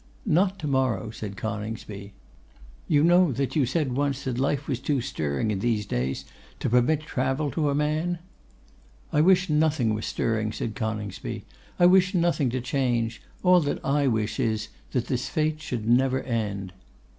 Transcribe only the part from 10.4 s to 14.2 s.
said Coningsby. 'I wish nothing to change. All that I